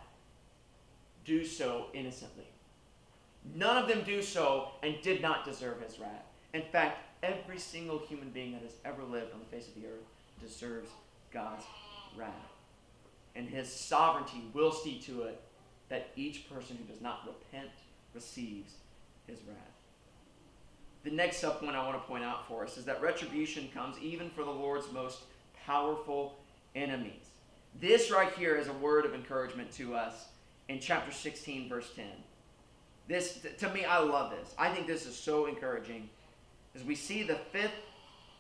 [1.26, 2.48] do so innocently.
[3.56, 6.26] None of them do so and did not deserve his wrath.
[6.54, 9.88] In fact, every single human being that has ever lived on the face of the
[9.88, 10.06] earth
[10.42, 10.90] deserves
[11.32, 11.66] God's
[12.16, 12.30] wrath.
[13.36, 15.42] And his sovereignty will see to it
[15.90, 17.70] that each person who does not repent
[18.14, 18.74] receives
[19.28, 19.58] his wrath.
[21.04, 24.30] the next subpoint I want to point out for us is that retribution comes even
[24.30, 25.20] for the Lord's most
[25.66, 26.38] powerful
[26.76, 27.30] enemies.
[27.80, 30.28] This right here is a word of encouragement to us
[30.70, 32.06] in chapter 16, verse 10.
[33.08, 34.54] This, to me, I love this.
[34.58, 36.10] I think this is so encouraging
[36.76, 37.72] as we see the fifth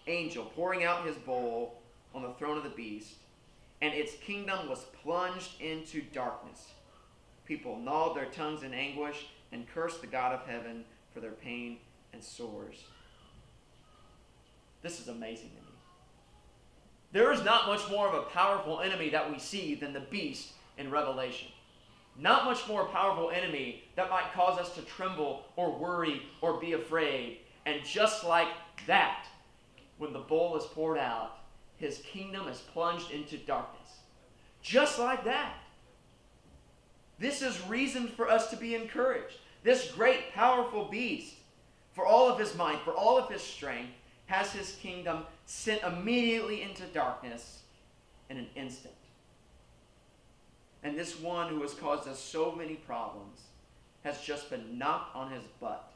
[0.07, 1.81] angel pouring out his bowl
[2.15, 3.15] on the throne of the beast,
[3.81, 6.69] and its kingdom was plunged into darkness.
[7.45, 11.77] People gnawed their tongues in anguish and cursed the God of heaven for their pain
[12.13, 12.83] and sores.
[14.81, 15.73] This is amazing to me.
[17.11, 20.53] There is not much more of a powerful enemy that we see than the beast
[20.77, 21.49] in Revelation.
[22.17, 26.73] Not much more powerful enemy that might cause us to tremble or worry or be
[26.73, 27.39] afraid.
[27.65, 28.49] And just like
[28.87, 29.25] that,
[29.97, 31.37] when the bowl is poured out,
[31.77, 33.99] his kingdom is plunged into darkness.
[34.61, 35.53] Just like that.
[37.23, 39.37] This is reason for us to be encouraged.
[39.63, 41.35] This great, powerful beast,
[41.93, 43.93] for all of his might, for all of his strength,
[44.25, 47.61] has his kingdom sent immediately into darkness
[48.29, 48.93] in an instant.
[50.83, 53.39] And this one who has caused us so many problems
[54.03, 55.93] has just been knocked on his butt,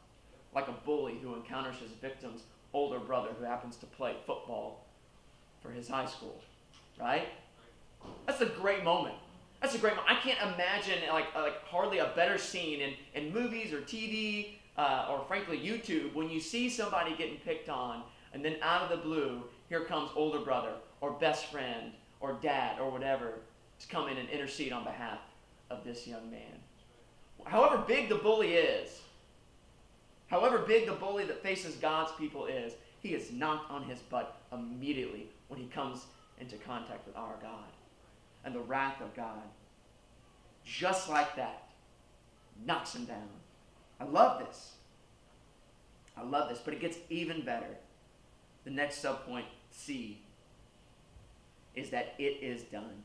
[0.56, 4.86] like a bully who encounters his victim's older brother who happens to play football
[5.62, 6.40] for his high school.
[6.98, 7.28] Right?
[8.26, 9.16] That's a great moment.
[9.62, 10.12] That's a great moment.
[10.12, 15.08] I can't imagine like, like hardly a better scene in, in movies or TV uh,
[15.10, 18.98] or frankly YouTube when you see somebody getting picked on and then out of the
[18.98, 23.40] blue here comes older brother or best friend or dad or whatever
[23.80, 25.20] to come in and intercede on behalf
[25.70, 26.42] of this young man.
[27.46, 29.02] However big the bully is,
[30.28, 34.42] however big the bully that faces God's people is, he is knocked on his butt
[34.52, 36.06] immediately when he comes
[36.40, 37.66] into contact with our God
[38.44, 39.44] and the wrath of God.
[40.64, 41.70] Just like that,
[42.66, 43.30] knocks him down.
[44.00, 44.74] I love this.
[46.16, 47.78] I love this, but it gets even better.
[48.64, 50.22] The next subpoint, C,
[51.76, 53.04] is that it is done.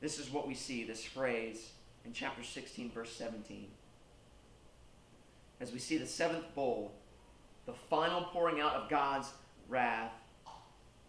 [0.00, 1.70] This is what we see, this phrase
[2.04, 3.66] in chapter 16, verse 17.
[5.60, 6.92] As we see the seventh bowl,
[7.66, 9.30] the final pouring out of God's
[9.68, 10.12] wrath,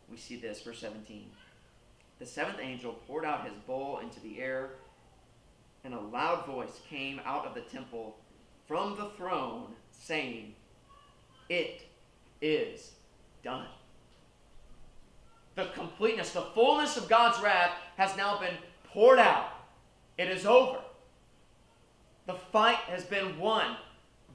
[0.09, 1.25] we see this, verse 17.
[2.21, 4.73] The seventh angel poured out his bowl into the air,
[5.83, 8.15] and a loud voice came out of the temple
[8.67, 10.53] from the throne, saying,
[11.49, 11.87] It
[12.39, 12.91] is
[13.43, 13.65] done.
[15.55, 18.53] The completeness, the fullness of God's wrath has now been
[18.83, 19.53] poured out.
[20.19, 20.77] It is over.
[22.27, 23.77] The fight has been won.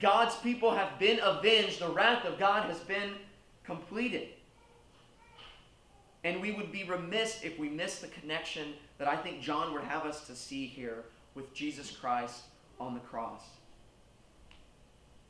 [0.01, 1.79] God's people have been avenged.
[1.79, 3.13] The wrath of God has been
[3.63, 4.31] completed.
[6.27, 9.85] And we would be remiss if we missed the connection that I think John would
[9.85, 11.05] have us to see here
[11.37, 12.41] with Jesus Christ
[12.81, 13.43] on the cross.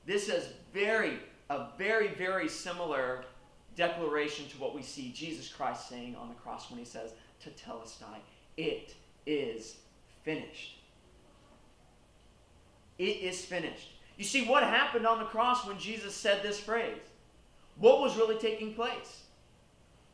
[0.06, 1.18] This is very,
[1.50, 3.26] a very, very similar
[3.76, 7.12] declaration to what we see Jesus Christ saying on the cross when he says,
[7.44, 8.16] Tetelestai,
[8.56, 8.94] it
[9.26, 9.76] is
[10.24, 10.78] finished.
[12.96, 13.90] It is finished.
[14.16, 16.96] You see, what happened on the cross when Jesus said this phrase?
[17.78, 19.24] What was really taking place?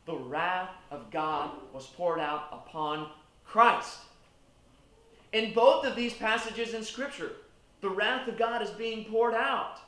[0.06, 3.10] The wrath of God was poured out upon
[3.44, 3.98] Christ.
[5.32, 7.32] In both of these passages in Scripture,
[7.80, 9.78] the wrath of God is being poured out.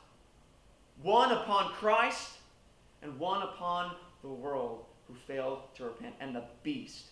[1.01, 2.31] One upon Christ
[3.01, 7.05] and one upon the world who failed to repent, and the beast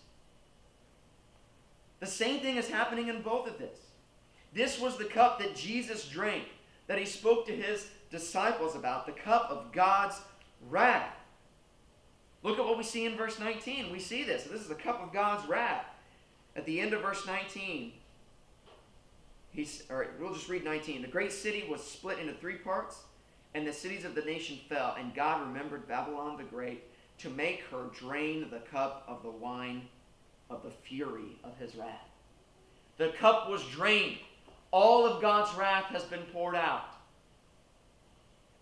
[2.03, 3.79] the same thing is happening in both of this.
[4.53, 6.43] This was the cup that Jesus drank,
[6.87, 10.19] that he spoke to his disciples about, the cup of God's
[10.69, 11.15] wrath.
[12.43, 13.91] Look at what we see in verse 19.
[13.91, 14.43] We see this.
[14.43, 15.85] This is the cup of God's wrath.
[16.55, 17.93] At the end of verse 19,
[19.51, 21.01] he's, all right, we'll just read 19.
[21.01, 23.01] The great city was split into three parts,
[23.55, 26.83] and the cities of the nation fell, and God remembered Babylon the Great
[27.19, 29.83] to make her drain the cup of the wine
[30.49, 32.09] of the fury of his wrath.
[32.97, 34.17] The cup was drained.
[34.71, 36.85] All of God's wrath has been poured out.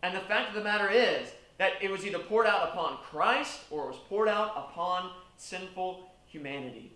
[0.04, 1.32] And the fact of the matter is
[1.62, 6.12] that it was either poured out upon Christ or it was poured out upon sinful
[6.26, 6.92] humanity.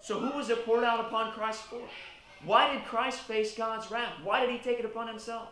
[0.00, 1.80] So, who was it poured out upon Christ for?
[2.44, 4.12] Why did Christ face God's wrath?
[4.22, 5.48] Why did he take it upon himself?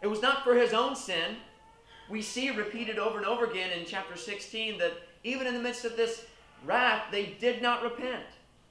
[0.00, 1.38] It was not for his own sin.
[2.08, 4.92] We see repeated over and over again in chapter 16 that
[5.24, 6.26] even in the midst of this
[6.64, 8.26] wrath, they did not repent.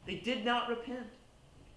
[0.05, 1.07] They did not repent.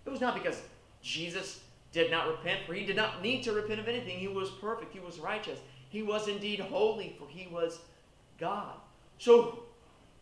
[0.06, 0.62] It was not because
[1.02, 1.63] Jesus
[1.94, 4.18] did not repent, for he did not need to repent of anything.
[4.18, 7.78] He was perfect, he was righteous, he was indeed holy, for he was
[8.38, 8.74] God.
[9.18, 9.60] So,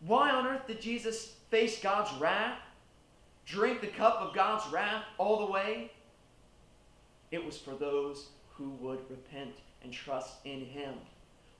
[0.05, 2.59] why on earth did Jesus face God's wrath?
[3.45, 5.91] Drink the cup of God's wrath all the way?
[7.31, 10.93] It was for those who would repent and trust in him.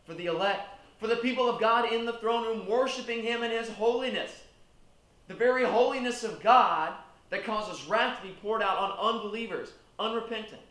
[0.06, 0.68] For the elect,
[1.00, 4.32] for the people of God in the throne room, worshiping him in his holiness.
[5.28, 6.94] The very holiness of God
[7.30, 10.62] that causes wrath to be poured out on unbelievers, unrepentant,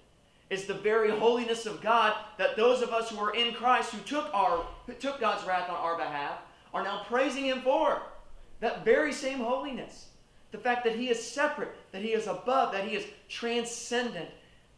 [0.50, 4.02] is the very holiness of God that those of us who are in Christ, who
[4.02, 6.38] took our who took God's wrath on our behalf,
[6.74, 8.02] are now praising him for.
[8.60, 10.08] That very same holiness.
[10.50, 14.28] The fact that he is separate, that he is above, that he is transcendent,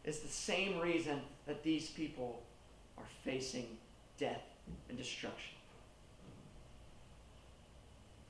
[0.05, 2.41] is the same reason that these people
[2.97, 3.67] are facing
[4.17, 4.41] death
[4.87, 5.55] and destruction.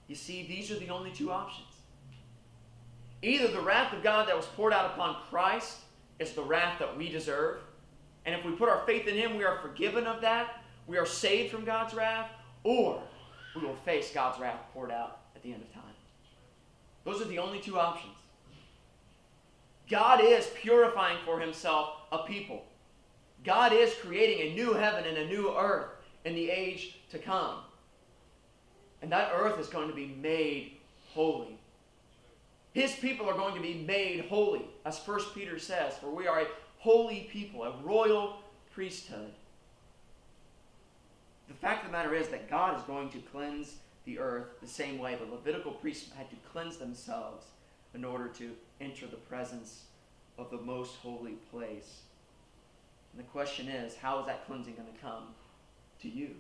[0.07, 1.67] You see, these are the only two options.
[3.21, 5.77] Either the wrath of God that was poured out upon Christ
[6.19, 7.57] is the wrath that we deserve,
[8.25, 11.05] and if we put our faith in Him, we are forgiven of that, we are
[11.05, 12.29] saved from God's wrath,
[12.63, 13.01] or
[13.55, 15.83] we will face God's wrath poured out at the end of time.
[17.03, 18.15] Those are the only two options.
[19.89, 22.65] God is purifying for Himself a people.
[23.43, 25.89] God is creating a new heaven and a new earth
[26.25, 27.59] in the age to come.
[29.03, 30.77] And that earth is going to be made
[31.13, 31.59] holy.
[32.75, 36.41] His people are going to be made holy, as 1 Peter says, for we are
[36.41, 36.47] a
[36.77, 38.35] holy people, a royal
[38.73, 39.31] priesthood.
[41.47, 44.67] The fact of the matter is that God is going to cleanse the earth the
[44.67, 47.45] same way the Levitical priests had to cleanse themselves
[47.93, 48.51] in order to
[48.81, 49.83] enter the presence
[50.37, 52.01] of the most holy place.
[53.13, 55.27] And the question is, how is that cleansing going to come
[56.01, 56.31] to you?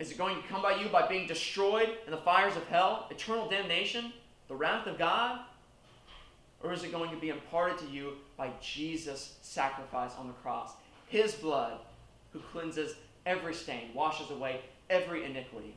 [0.00, 3.06] Is it going to come by you by being destroyed in the fires of hell,
[3.12, 4.12] eternal damnation,
[4.48, 5.40] the wrath of God?
[6.62, 10.72] Or is it going to be imparted to you by Jesus' sacrifice on the cross?
[11.08, 11.78] His blood,
[12.32, 12.94] who cleanses
[13.24, 15.76] every stain, washes away every iniquity.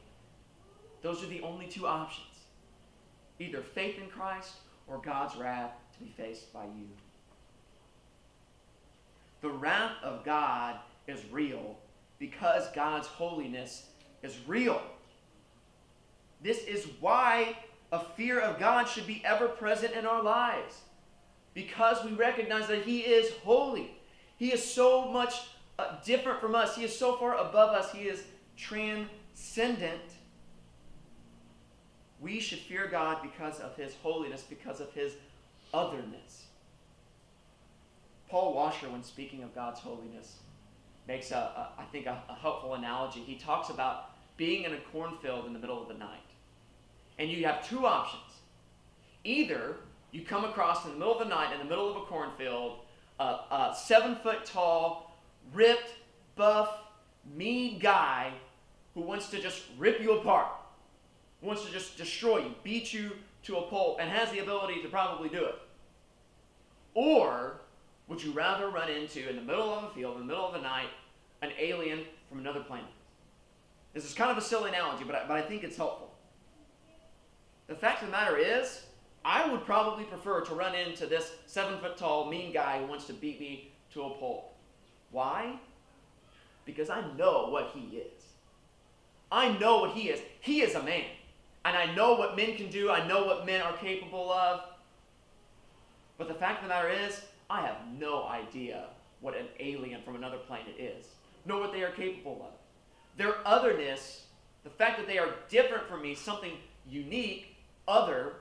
[1.01, 2.26] Those are the only two options
[3.39, 4.55] either faith in Christ
[4.86, 6.89] or God's wrath to be faced by you.
[9.41, 10.76] The wrath of God
[11.07, 11.78] is real
[12.20, 13.86] because God's holiness
[14.24, 14.82] is real.
[16.43, 17.55] This is why
[17.91, 20.81] a fear of God should be ever present in our lives.
[21.53, 23.91] Because we recognize that He is holy.
[24.37, 25.33] He is so much
[25.77, 26.75] uh, different from us.
[26.75, 27.91] He is so far above us.
[27.91, 28.23] He is
[28.55, 30.01] transcendent.
[32.19, 35.13] We should fear God because of His holiness, because of His
[35.73, 36.45] otherness.
[38.29, 40.35] Paul Washer, when speaking of God's holiness,
[41.07, 43.21] makes, a, a I think, a, a helpful analogy.
[43.21, 46.28] He talks about being in a cornfield in the middle of the night.
[47.20, 48.24] And you have two options.
[49.24, 49.76] Either
[50.11, 52.80] you come across in the middle of the night, in the middle of a cornfield,
[53.20, 55.15] a, a seven foot tall,
[55.53, 55.93] ripped,
[56.36, 56.74] buff,
[57.36, 58.32] mean guy
[58.95, 60.47] who wants to just rip you apart,
[61.41, 63.11] wants to just destroy you, beat you
[63.43, 65.55] to a pulp, and has the ability to probably do it.
[66.93, 67.59] Or
[68.07, 70.53] would you rather run into, in the middle of a field, in the middle of
[70.53, 70.89] the night,
[71.41, 72.89] an alien from another planet?
[73.93, 76.09] This is kind of a silly analogy, but I, but I think it's helpful.
[77.70, 78.82] The fact of the matter is,
[79.24, 83.05] I would probably prefer to run into this seven foot tall, mean guy who wants
[83.05, 84.55] to beat me to a pulp.
[85.11, 85.59] Why?
[86.65, 88.24] Because I know what he is.
[89.32, 90.20] I know what he is.
[90.41, 91.05] He is a man.
[91.63, 94.61] And I know what men can do, I know what men are capable of.
[96.17, 98.86] But the fact of the matter is, I have no idea
[99.22, 101.05] what an alien from another planet is,
[101.45, 102.57] nor what they are capable of.
[103.17, 104.24] Their otherness,
[104.63, 106.53] the fact that they are different from me, something
[106.88, 107.48] unique,
[107.89, 108.33] other,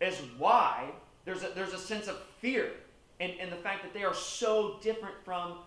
[0.00, 0.90] is why
[1.24, 2.72] there's a, there's a sense of fear
[3.20, 5.58] in, in the fact that they are so different from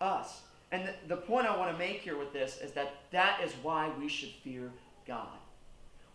[0.00, 0.40] us.
[0.72, 3.52] And the, the point I want to make here with this is that that is
[3.62, 4.72] why we should fear
[5.06, 5.28] God.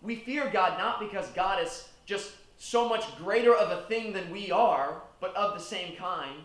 [0.02, 4.30] We fear God not because God is just so much greater of a thing than
[4.32, 6.44] we are, but of the same kind.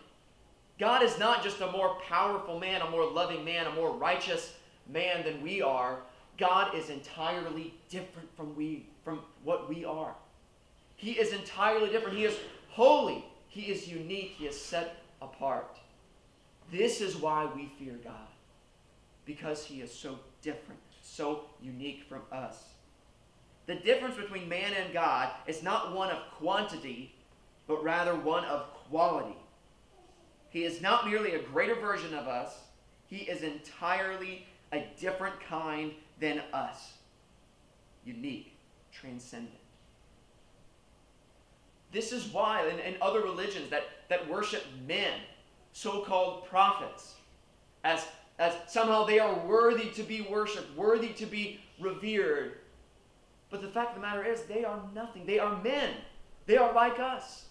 [0.78, 4.54] God is not just a more powerful man, a more loving man, a more righteous
[4.92, 6.00] man than we are.
[6.36, 10.14] God is entirely different from we from what we are.
[10.96, 12.16] He is entirely different.
[12.16, 12.36] He is
[12.70, 13.24] holy.
[13.48, 14.34] He is unique.
[14.36, 15.78] He is set apart.
[16.72, 18.28] This is why we fear God.
[19.26, 22.64] Because he is so different, so unique from us.
[23.66, 27.14] The difference between man and God is not one of quantity,
[27.66, 29.36] but rather one of quality.
[30.50, 32.58] He is not merely a greater version of us,
[33.06, 36.94] he is entirely a different kind than us.
[38.04, 38.53] Unique,
[38.94, 39.54] transcendent.
[41.92, 45.20] This is why in, in other religions that, that worship men,
[45.72, 47.14] so called prophets,
[47.84, 48.06] as,
[48.38, 52.54] as somehow they are worthy to be worshiped, worthy to be revered,
[53.54, 55.26] but the fact of the matter is, they are nothing.
[55.26, 55.90] They are men.
[56.46, 57.44] They are like us.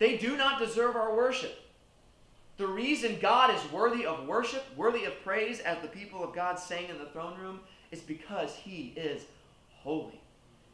[0.00, 1.56] They do not deserve our worship.
[2.56, 6.58] The reason God is worthy of worship, worthy of praise, as the people of God
[6.58, 7.60] sang in the throne room,
[7.92, 9.26] is because He is
[9.76, 10.20] holy.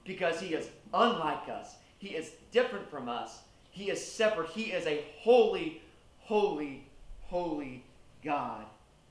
[0.05, 1.77] Because He is unlike us.
[1.99, 3.41] He is different from us.
[3.71, 4.51] He is separate.
[4.51, 5.83] He is a holy,
[6.19, 6.85] holy,
[7.23, 7.85] holy
[8.25, 8.65] God,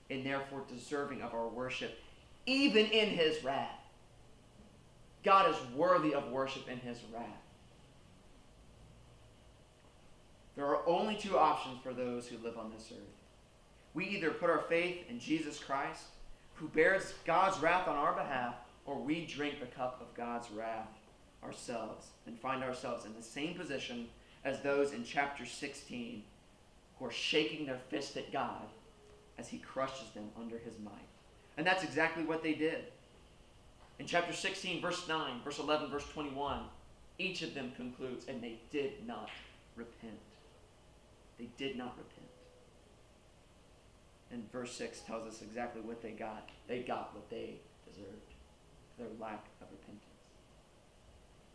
[0.10, 1.98] and therefore deserving of our worship,
[2.46, 3.80] even in His wrath.
[5.24, 7.26] God is worthy of worship in His wrath.
[10.56, 13.00] There are only two options for those who live on this earth.
[13.94, 16.04] We either put our faith in Jesus Christ,
[16.56, 18.56] who bears God's wrath on our behalf,
[18.90, 20.90] or we drink the cup of God's wrath
[21.44, 24.08] ourselves and find ourselves in the same position
[24.44, 26.24] as those in chapter 16
[26.98, 28.66] who are shaking their fist at God
[29.38, 31.08] as he crushes them under his might.
[31.56, 32.86] And that's exactly what they did.
[34.00, 36.62] In chapter 16, verse 9, verse 11, verse 21,
[37.20, 39.30] each of them concludes, and they did not
[39.76, 40.18] repent.
[41.38, 42.28] They did not repent.
[44.32, 46.50] And verse 6 tells us exactly what they got.
[46.68, 48.29] They got what they deserved
[49.00, 50.04] their lack of repentance.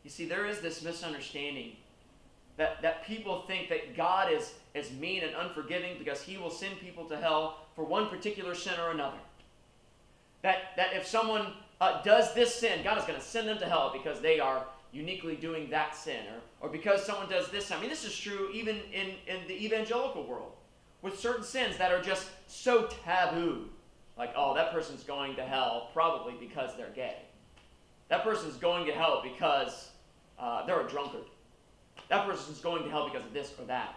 [0.03, 1.77] You see, there is this misunderstanding
[2.57, 6.81] that, that people think that God is, is mean and unforgiving because he will send
[6.81, 9.19] people to hell for one particular sin or another.
[10.43, 11.47] That, that if someone
[11.81, 14.65] uh, does this sin, God is going to send them to hell because they are
[14.93, 16.21] uniquely doing that sin,
[16.61, 17.73] or, or because someone does this.
[17.73, 20.53] I mean, this is true even in, in the evangelical world
[21.03, 23.69] with certain sins that are just so taboo.
[24.17, 27.17] Like, oh, that person's going to hell probably because they're gay.
[28.09, 29.91] That person's going to hell because
[30.39, 31.25] uh, they're a drunkard.
[32.09, 33.95] That person's going to hell because of this or that.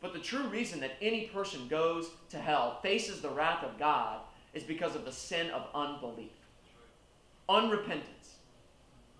[0.00, 4.20] But the true reason that any person goes to hell, faces the wrath of God,
[4.52, 6.32] is because of the sin of unbelief,
[7.48, 8.36] unrepentance.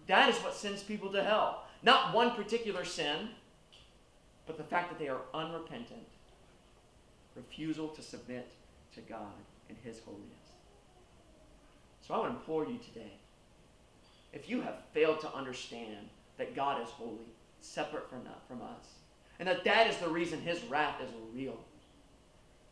[0.06, 1.64] That is what sends people to hell.
[1.82, 3.30] Not one particular sin,
[4.46, 6.06] but the fact that they are unrepentant,
[7.34, 8.50] refusal to submit
[8.94, 9.32] to God
[9.68, 10.28] and His holiness.
[12.06, 13.12] So I would implore you today
[14.34, 18.86] if you have failed to understand that God is holy, separate from, from us,
[19.38, 21.58] and that that is the reason His wrath is real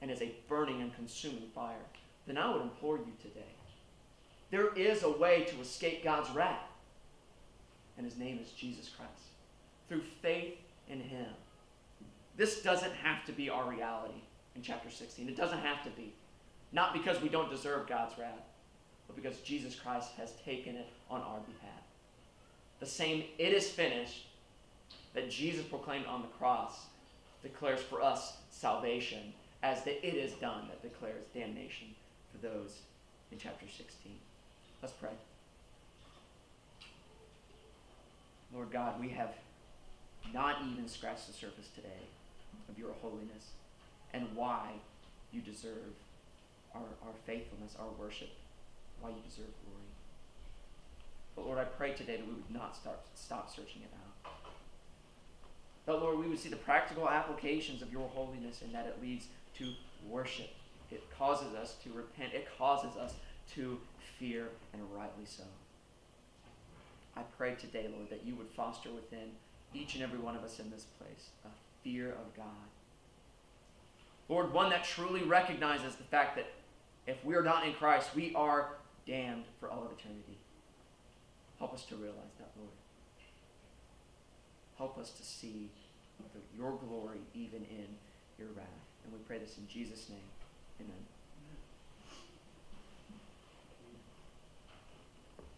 [0.00, 1.76] and is a burning and consuming fire,
[2.26, 3.40] then I would implore you today.
[4.50, 6.68] There is a way to escape God's wrath
[7.96, 9.10] and his name is Jesus Christ.
[9.88, 10.58] Through faith
[10.88, 11.28] in him.
[12.36, 14.22] This doesn't have to be our reality
[14.56, 15.28] in chapter 16.
[15.28, 16.14] It doesn't have to be.
[16.72, 18.40] Not because we don't deserve God's wrath,
[19.06, 21.82] but because Jesus Christ has taken it on our behalf.
[22.80, 24.26] The same it is finished
[25.14, 26.86] that Jesus proclaimed on the cross
[27.42, 29.32] declares for us salvation
[29.62, 31.88] as the it is done that declares damnation
[32.30, 32.80] for those
[33.30, 34.12] in chapter 16.
[34.80, 35.10] Let's pray.
[38.52, 39.34] Lord God, we have
[40.34, 41.88] not even scratched the surface today
[42.68, 43.52] of your holiness
[44.12, 44.72] and why
[45.32, 45.94] you deserve
[46.74, 48.28] our, our faithfulness, our worship,
[49.02, 49.82] why you deserve glory.
[51.34, 54.32] But Lord, I pray today that we would not start, stop searching it out.
[55.84, 59.26] But Lord, we would see the practical applications of your holiness and that it leads
[59.58, 59.72] to
[60.08, 60.50] worship.
[60.90, 62.34] It causes us to repent.
[62.34, 63.14] It causes us
[63.54, 63.78] to
[64.18, 65.42] fear, and rightly so.
[67.16, 69.32] I pray today, Lord, that you would foster within
[69.74, 71.48] each and every one of us in this place a
[71.82, 72.46] fear of God.
[74.28, 76.46] Lord, one that truly recognizes the fact that
[77.06, 78.76] if we are not in Christ, we are
[79.06, 80.38] damned for all of eternity.
[81.58, 82.70] Help us to realize that, Lord.
[84.76, 85.70] Help us to see
[86.56, 87.86] your glory even in
[88.38, 88.66] your wrath.
[89.04, 90.18] And we pray this in Jesus' name.
[90.80, 91.11] Amen.